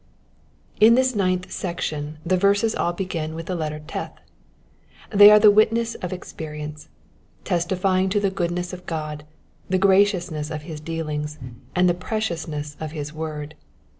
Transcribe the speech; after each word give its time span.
In 0.79 0.95
this 0.95 1.13
ninth 1.13 1.51
section 1.51 2.17
the 2.25 2.35
yerscs 2.39 2.73
all 2.75 2.91
begin 2.91 3.35
with 3.35 3.45
the 3.45 3.53
letter 3.53 3.79
Teth. 3.85 4.13
They 5.11 5.29
are 5.29 5.37
the 5.37 5.51
witness 5.51 5.93
of 5.93 6.11
experience, 6.11 6.89
testifying 7.43 8.09
to 8.09 8.19
the 8.19 8.31
goodness 8.31 8.73
of 8.73 8.87
God, 8.87 9.25
the 9.69 9.77
graciousness 9.77 10.49
of 10.49 10.63
his 10.63 10.79
dealings, 10.81 11.37
and 11.75 11.87
the 11.87 11.93
preciousness 11.93 12.75
of 12.79 12.93
his 12.93 13.13
word. 13.13 13.53